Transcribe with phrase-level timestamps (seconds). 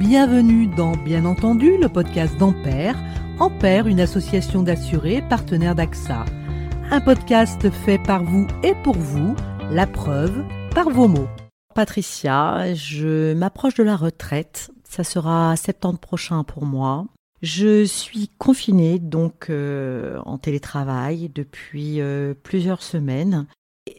[0.00, 2.96] Bienvenue dans Bien entendu, le podcast d'Ampère.
[3.38, 6.24] Ampère, une association d'assurés partenaire d'AXA.
[6.90, 9.36] Un podcast fait par vous et pour vous,
[9.70, 11.28] la preuve par vos mots.
[11.76, 14.72] Patricia, je m'approche de la retraite.
[14.82, 17.06] Ça sera septembre prochain pour moi.
[17.42, 23.46] Je suis confinée donc euh, en télétravail depuis euh, plusieurs semaines.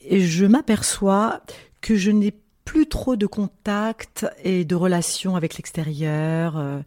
[0.04, 1.42] Et je m'aperçois
[1.80, 2.34] que je n'ai
[2.66, 6.80] plus trop de contacts et de relations avec l'extérieur, euh,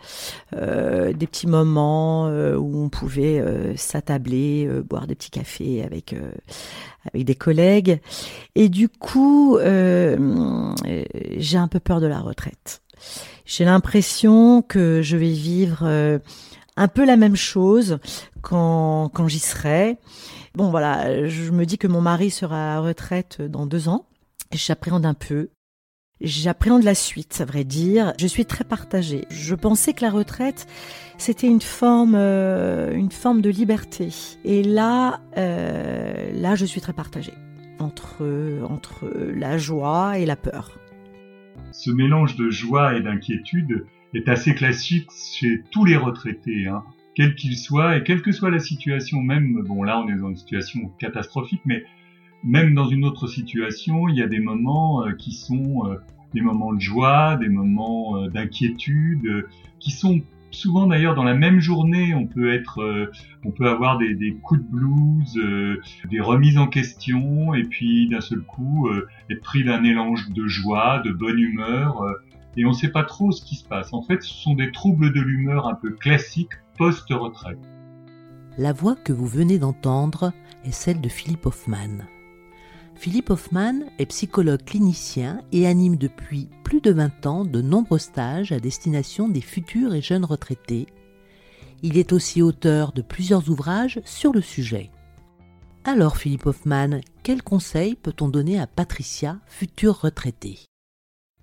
[0.55, 3.43] euh, des petits moments euh, où on pouvait
[3.77, 6.15] s'attabler, boire des petits cafés avec
[7.07, 8.01] avec des collègues.
[8.55, 10.19] Et du coup, j'ai
[11.59, 12.83] un peu peur de la retraite.
[13.47, 15.87] J'ai l'impression que je vais vivre
[16.77, 17.99] un peu la même chose
[18.43, 19.97] quand quand j'y serai.
[20.55, 24.07] Bon voilà, je me dis que mon mari sera à retraite dans deux ans.
[24.53, 25.51] J'appréhende un peu.
[26.21, 28.13] J'appréhende la suite, à vrai dire.
[28.19, 29.25] Je suis très partagée.
[29.31, 30.67] Je pensais que la retraite,
[31.17, 34.09] c'était une forme, euh, une forme de liberté.
[34.45, 37.35] Et là, euh, là, je suis très partagée
[37.79, 38.25] entre
[38.69, 40.81] entre la joie et la peur.
[41.71, 46.83] Ce mélange de joie et d'inquiétude est assez classique chez tous les retraités, hein,
[47.15, 49.23] quels qu'ils soient et quelle que soit la situation.
[49.23, 51.85] Même, bon, là, on est dans une situation catastrophique, mais
[52.45, 55.97] même dans une autre situation, il y a des moments euh, qui sont euh,
[56.35, 59.47] des moments de joie, des moments euh, d'inquiétude,
[59.81, 62.15] qui sont souvent d'ailleurs dans la même journée.
[62.15, 63.11] On peut être,
[63.45, 65.39] on peut avoir des, coups de blues,
[66.11, 68.89] des remises en question, et puis d'un seul coup
[69.31, 72.03] être pris d'un élange de joie, de bonne humeur,
[72.57, 73.93] et on ne sait pas trop ce qui se passe.
[73.93, 77.59] En fait, ce sont des troubles de l'humeur un peu classiques post-retraite.
[78.57, 80.33] La voix que vous venez d'entendre
[80.65, 82.07] est celle de Philippe Hoffman.
[82.99, 88.51] Philippe Hoffman est psychologue clinicien et anime depuis plus de 20 ans de nombreux stages
[88.51, 90.89] à destination des futurs et jeunes retraités.
[91.85, 94.91] Il est aussi auteur de plusieurs ouvrages sur le sujet.
[95.85, 100.59] Alors Philippe Hoffman, quels conseils peut-on donner à Patricia, future retraitée?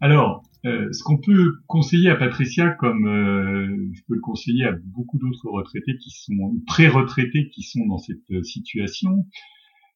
[0.02, 4.74] Alors, euh, ce qu'on peut conseiller à Patricia, comme euh, je peux le conseiller à
[4.84, 9.25] beaucoup d'autres retraités qui sont pré-retraités qui sont dans cette euh, situation,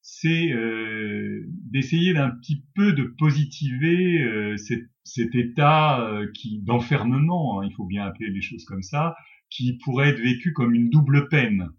[0.01, 7.67] c'est euh, d'essayer d'un petit peu de positiver euh, cet, état euh, qui d'enfermement, hein,
[7.69, 9.15] il faut bien appeler les choses comme ça,
[9.49, 11.69] qui pourrait être vécu comme une double peine.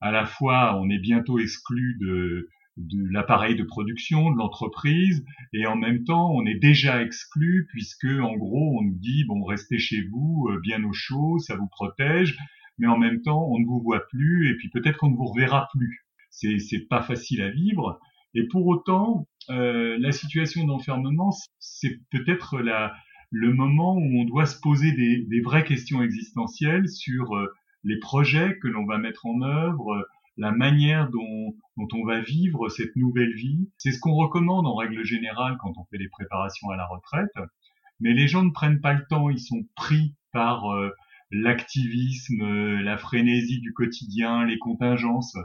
[0.00, 5.66] À la fois, on est bientôt exclu de, de l'appareil de production de l'entreprise et
[5.66, 9.78] en même temps on est déjà exclu puisque en gros on nous dit bon restez
[9.78, 12.36] chez vous bien au chaud ça vous protège
[12.78, 15.26] mais en même temps on ne vous voit plus et puis peut-être qu'on ne vous
[15.26, 18.00] reverra plus c'est c'est pas facile à vivre.
[18.34, 22.92] Et pour autant, euh, la situation d'enfermement, c'est peut-être la
[23.30, 27.46] le moment où on doit se poser des, des vraies questions existentielles sur euh,
[27.82, 30.06] les projets que l'on va mettre en œuvre,
[30.36, 33.70] la manière dont, dont on va vivre cette nouvelle vie.
[33.78, 37.32] C'est ce qu'on recommande en règle générale quand on fait les préparations à la retraite.
[38.00, 40.90] Mais les gens ne prennent pas le temps, ils sont pris par euh,
[41.30, 42.44] l'activisme,
[42.80, 45.36] la frénésie du quotidien, les contingences.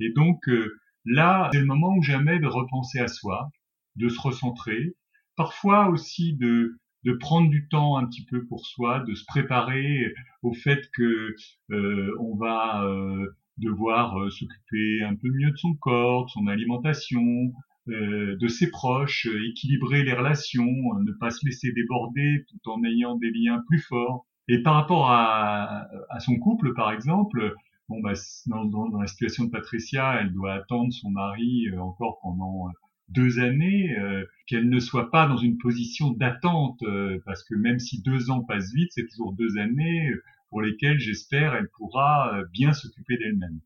[0.00, 3.50] Et donc euh, là, c'est le moment ou jamais de repenser à soi,
[3.96, 4.94] de se recentrer,
[5.36, 10.12] parfois aussi de de prendre du temps un petit peu pour soi, de se préparer
[10.42, 11.34] au fait que
[11.70, 17.52] euh, on va euh, devoir s'occuper un peu mieux de son corps, de son alimentation,
[17.86, 23.30] de ses proches, équilibrer les relations, ne pas se laisser déborder tout en ayant des
[23.30, 24.26] liens plus forts.
[24.46, 27.54] Et par rapport à, à son couple, par exemple,
[27.90, 28.14] bon, bah,
[28.46, 32.72] dans, la situation de Patricia, elle doit attendre son mari euh, encore pendant euh,
[33.08, 36.82] deux années, euh, qu'elle ne soit pas dans une position d'attente,
[37.24, 40.12] parce que même si deux ans passent vite, c'est toujours deux années
[40.48, 43.60] pour lesquelles, j'espère, elle pourra bien s'occuper d'elle-même.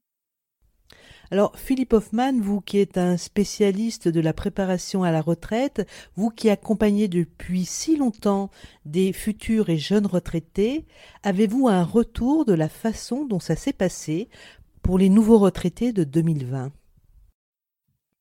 [1.31, 6.31] Alors, Philippe Hoffman, vous qui êtes un spécialiste de la préparation à la retraite, vous
[6.31, 8.51] qui accompagnez depuis si longtemps
[8.85, 10.85] des futurs et jeunes retraités,
[11.23, 14.29] avez-vous un retour de la façon dont ça s'est passé
[14.83, 16.73] pour les nouveaux retraités de 2020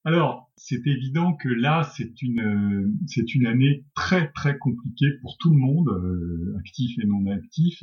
[0.06, 5.50] alors, c'est évident que là, c'est une c'est une année très très compliquée pour tout
[5.50, 7.82] le monde, euh, actif et non actif.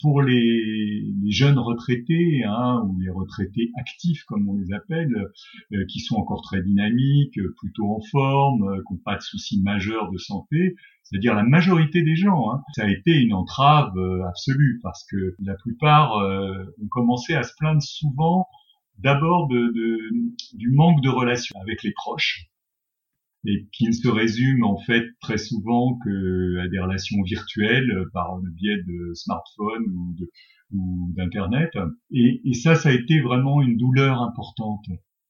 [0.00, 5.12] Pour les, les jeunes retraités, hein, ou les retraités actifs comme on les appelle,
[5.72, 9.60] euh, qui sont encore très dynamiques, plutôt en forme, euh, qui n'ont pas de soucis
[9.60, 13.92] majeurs de santé, c'est-à-dire la majorité des gens, hein, ça a été une entrave
[14.28, 18.46] absolue parce que la plupart ont commencé à se plaindre souvent
[18.98, 19.98] d'abord de, de,
[20.54, 22.46] du manque de relation avec les proches.
[23.46, 28.36] et qui ne se résument en fait très souvent que à des relations virtuelles par
[28.38, 29.84] le biais de smartphones
[30.72, 31.70] ou d'internet
[32.10, 34.84] et, et ça ça a été vraiment une douleur importante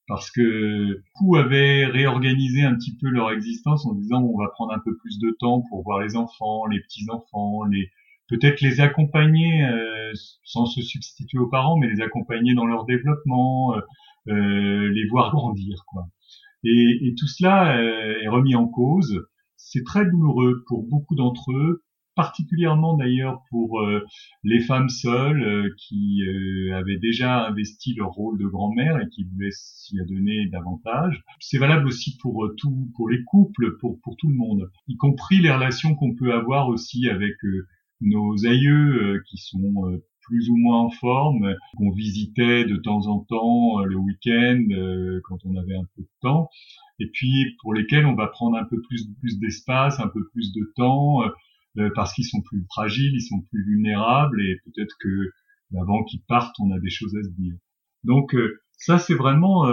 [0.09, 4.73] parce que beaucoup avaient réorganisé un petit peu leur existence en disant on va prendre
[4.73, 7.91] un peu plus de temps pour voir les enfants, les petits enfants, les
[8.29, 10.13] peut-être les accompagner euh,
[10.47, 13.81] sans se substituer aux parents, mais les accompagner dans leur développement, euh,
[14.29, 16.09] euh les voir grandir, quoi.
[16.65, 19.27] Et, et tout cela euh, est remis en cause.
[19.57, 21.83] C'est très douloureux pour beaucoup d'entre eux,
[22.15, 24.05] particulièrement d'ailleurs pour euh,
[24.45, 26.23] les femmes seules qui
[26.73, 31.23] avaient déjà investi leur rôle de grand-mère et qui voulaient s'y adonner davantage.
[31.41, 35.39] C'est valable aussi pour tout, pour les couples, pour pour tout le monde, y compris
[35.39, 37.35] les relations qu'on peut avoir aussi avec
[38.01, 43.07] nos aïeux euh, qui sont euh, plus ou moins en forme, qu'on visitait de temps
[43.07, 44.65] en temps euh, le week-end
[45.25, 46.49] quand on avait un peu de temps,
[46.99, 50.53] et puis pour lesquels on va prendre un peu plus, plus d'espace, un peu plus
[50.53, 51.23] de temps,
[51.95, 55.31] parce qu'ils sont plus fragiles, ils sont plus vulnérables, et peut-être que
[55.79, 57.55] avant qu'ils partent, on a des choses à se dire.
[58.05, 58.35] Donc
[58.79, 59.67] ça, c'est vraiment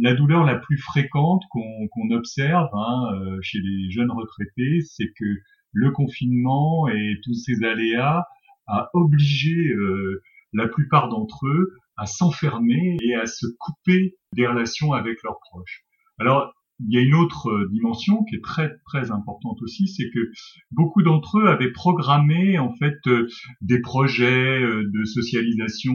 [0.00, 5.24] la douleur la plus fréquente qu'on observe hein, chez les jeunes retraités, c'est que
[5.72, 8.24] le confinement et tous ces aléas
[8.66, 10.22] a obligé euh,
[10.52, 15.84] la plupart d'entre eux à s'enfermer et à se couper des relations avec leurs proches.
[16.18, 20.10] Alors, il y a une autre euh, dimension qui est très très importante aussi, c'est
[20.10, 20.30] que
[20.70, 23.28] beaucoup d'entre eux avaient programmé en fait euh,
[23.60, 25.94] des projets de socialisation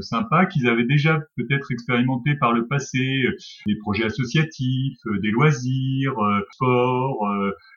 [0.00, 2.98] sympas qu'ils avaient déjà peut-être expérimenté par le passé,
[3.66, 6.14] des projets associatifs, des loisirs,
[6.52, 7.26] sport,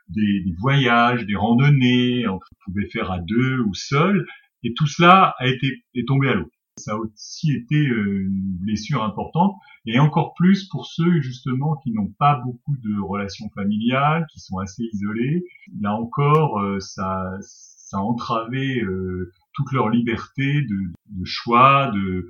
[0.09, 4.25] des, des, voyages, des randonnées, on pouvait faire à deux ou seul,
[4.63, 6.51] et tout cela a été est tombé à l'eau.
[6.77, 11.91] Ça a aussi été euh, une blessure importante, et encore plus pour ceux justement qui
[11.91, 15.43] n'ont pas beaucoup de relations familiales, qui sont assez isolés.
[15.81, 22.29] Là encore, euh, ça, ça a entravé euh, toute leur liberté de, choix, de,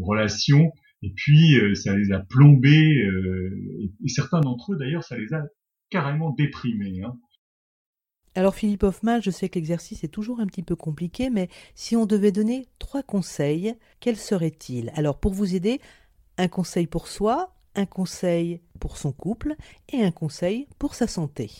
[0.00, 3.08] relations, et puis ça les a plombés,
[4.04, 5.42] et certains d'entre eux d'ailleurs, ça les a
[5.90, 7.02] carrément déprimé.
[7.02, 7.14] Hein.
[8.36, 11.96] Alors Philippe Hoffman, je sais que l'exercice est toujours un petit peu compliqué, mais si
[11.96, 14.92] on devait donner trois conseils, quels seraient-ils?
[14.94, 15.80] Alors pour vous aider,
[16.38, 19.56] un conseil pour soi, un conseil pour son couple
[19.92, 21.50] et un conseil pour sa santé.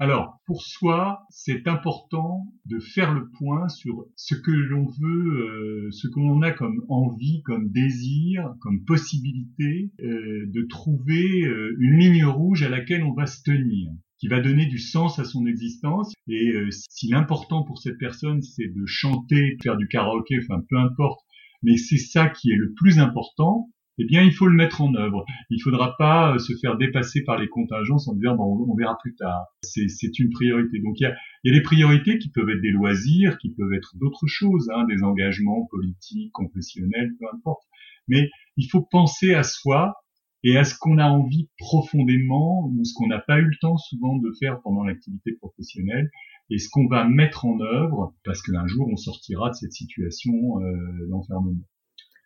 [0.00, 5.90] Alors, pour soi, c'est important de faire le point sur ce que l'on veut, euh,
[5.90, 11.98] ce que l'on a comme envie, comme désir, comme possibilité, euh, de trouver euh, une
[11.98, 13.90] ligne rouge à laquelle on va se tenir
[14.20, 16.12] qui va donner du sens à son existence.
[16.28, 20.76] Et si l'important pour cette personne, c'est de chanter, de faire du karaoké, enfin peu
[20.76, 21.20] importe,
[21.62, 24.94] mais c'est ça qui est le plus important, eh bien, il faut le mettre en
[24.94, 25.26] œuvre.
[25.50, 28.96] Il faudra pas euh, se faire dépasser par les contingences en disant, bon, on verra
[29.02, 29.44] plus tard.
[29.62, 30.78] C'est une priorité.
[30.78, 31.14] Donc, il y a,
[31.44, 34.84] y a des priorités qui peuvent être des loisirs, qui peuvent être d'autres choses, hein,
[34.84, 37.62] des engagements politiques, confessionnels, peu importe.
[38.08, 39.94] Mais il faut penser à soi
[40.42, 43.76] et à ce qu'on a envie profondément ou ce qu'on n'a pas eu le temps
[43.76, 46.10] souvent de faire pendant l'activité professionnelle
[46.50, 50.32] et ce qu'on va mettre en œuvre parce qu'un jour on sortira de cette situation
[50.60, 51.64] euh, d'enfermement.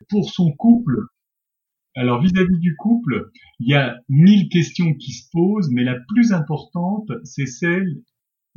[0.09, 1.07] Pour son couple,
[1.97, 3.31] alors vis-à-vis du couple,
[3.61, 8.03] il y a mille questions qui se posent, mais la plus importante, c'est celle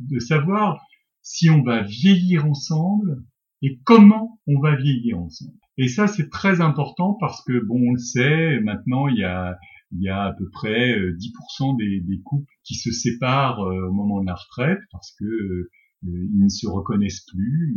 [0.00, 0.80] de savoir
[1.22, 3.22] si on va vieillir ensemble
[3.62, 5.58] et comment on va vieillir ensemble.
[5.78, 9.56] Et ça, c'est très important parce que, bon, on le sait, maintenant, il y a,
[9.92, 13.92] il y a à peu près 10% euh, des, couples qui se séparent euh, au
[13.92, 15.70] moment de la retraite parce que euh,
[16.02, 17.76] ils ne se reconnaissent plus,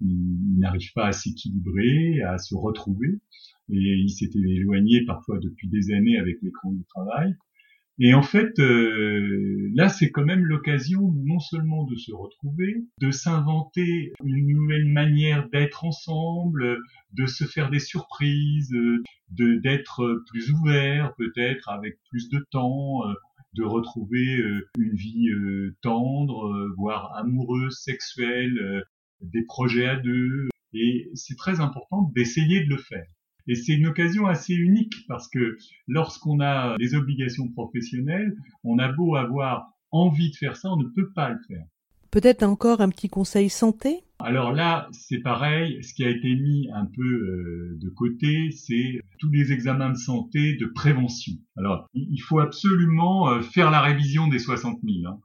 [0.00, 3.20] ils n'arrivent pas à s'équilibrer, à se retrouver
[3.70, 7.34] et il s'était éloigné parfois depuis des années avec l'écran du travail.
[8.00, 13.10] Et en fait, euh, là, c'est quand même l'occasion non seulement de se retrouver, de
[13.10, 16.78] s'inventer une nouvelle manière d'être ensemble,
[17.12, 23.02] de se faire des surprises, de d'être plus ouvert, peut-être avec plus de temps,
[23.54, 28.84] de retrouver euh, une vie euh, tendre, voire amoureuse, sexuelle,
[29.20, 30.48] des projets à deux.
[30.72, 33.06] Et c'est très important d'essayer de le faire.
[33.48, 38.92] Et c'est une occasion assez unique parce que lorsqu'on a des obligations professionnelles, on a
[38.92, 41.64] beau avoir envie de faire ça, on ne peut pas le faire.
[42.10, 44.02] Peut-être encore un petit conseil santé?
[44.18, 49.00] Alors là, c'est pareil, ce qui a été mis un peu euh, de côté, c'est
[49.18, 51.34] tous les examens de santé de prévention.
[51.56, 55.06] Alors, il faut absolument euh, faire la révision des 60 000.
[55.06, 55.20] Hein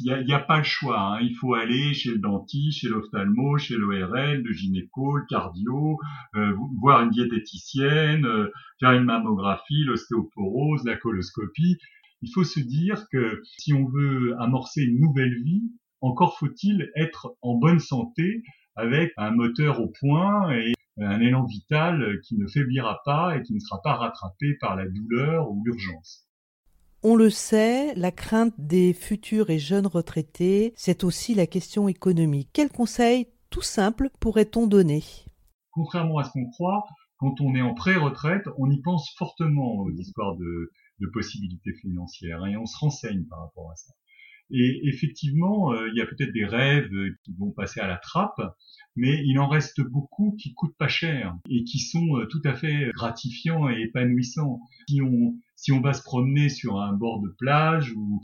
[0.00, 1.00] il n'y a, pas le choix.
[1.00, 1.20] Hein.
[1.22, 5.98] Il faut aller chez le dentiste, chez l'ophtalmo, chez l'ORL, le gynéco, le cardio,
[6.36, 11.78] euh, voir une diététicienne, euh, faire une mammographie, l'ostéoporose, la coloscopie.
[12.22, 17.34] Il faut se dire que si on veut amorcer une nouvelle vie, encore faut-il être
[17.42, 18.42] en bonne santé
[18.76, 23.54] avec un moteur au point et un élan vital qui ne faiblira pas et qui
[23.54, 26.26] ne sera pas rattrapé par la douleur ou l'urgence.
[27.04, 32.50] On le sait, la crainte des futurs et jeunes retraités, c'est aussi la question économique.
[32.52, 35.02] Quels conseils tout simples pourrait-on donner?
[35.72, 36.84] Contrairement à ce qu'on croit,
[37.16, 42.46] quand on est en pré-retraite, on y pense fortement aux histoires de, de possibilités financières
[42.46, 43.92] et on se renseigne par rapport à ça.
[44.52, 46.90] Et effectivement, euh, il y a peut-être des rêves
[47.24, 48.40] qui vont passer à la trappe,
[48.96, 52.52] mais il en reste beaucoup qui coûtent pas cher et qui sont euh, tout à
[52.52, 54.60] fait gratifiants et épanouissants.
[54.88, 58.20] Si on si on va se promener sur un bord de plage ou,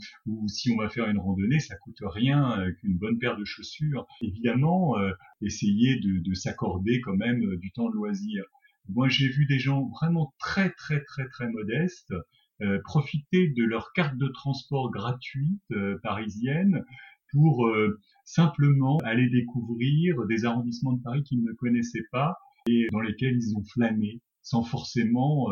[0.49, 4.05] si on va faire une randonnée, ça coûte rien euh, qu'une bonne paire de chaussures.
[4.21, 4.95] Évidemment,
[5.41, 8.43] essayer de, de s'accorder quand même du temps de loisir.
[8.89, 12.13] Moi, j'ai vu des gens vraiment très très très très modestes
[12.61, 16.83] euh, profiter de leur carte de transport gratuite euh, parisienne
[17.31, 22.35] pour euh, simplement aller découvrir des arrondissements de Paris qu'ils ne connaissaient pas
[22.67, 25.47] et dans lesquels ils ont flâné sans forcément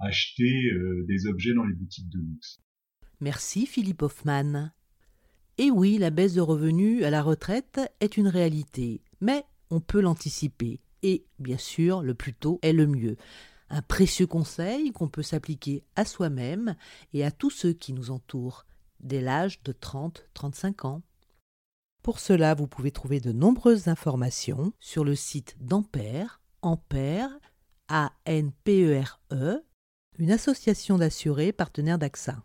[0.00, 0.70] acheter
[1.06, 2.58] des objets dans les boutiques de luxe.
[3.20, 4.70] Merci Philippe Hoffman.
[5.58, 10.00] Et oui, la baisse de revenus à la retraite est une réalité, mais on peut
[10.00, 10.80] l'anticiper.
[11.02, 13.16] Et bien sûr, le plus tôt est le mieux
[13.70, 16.76] un précieux conseil qu'on peut s'appliquer à soi-même
[17.12, 18.66] et à tous ceux qui nous entourent
[19.00, 21.02] dès l'âge de 30-35 ans.
[22.02, 27.30] Pour cela, vous pouvez trouver de nombreuses informations sur le site d'Ampère, Ampère,
[27.88, 29.64] A-N-P-E-R-E, e,
[30.18, 32.42] une association d'assurés partenaires d'AXA.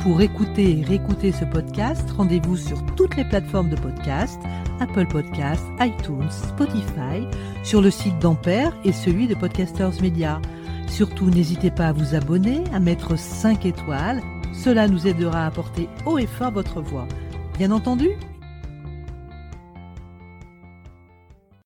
[0.00, 4.40] Pour écouter et réécouter ce podcast, rendez-vous sur toutes les plateformes de podcast,
[4.78, 7.26] Apple Podcasts, iTunes, Spotify,
[7.64, 10.40] sur le site d'Ampère et celui de Podcasters Media.
[10.86, 14.22] Surtout, n'hésitez pas à vous abonner, à mettre 5 étoiles.
[14.52, 17.08] Cela nous aidera à porter haut et fort votre voix.
[17.58, 18.10] Bien entendu,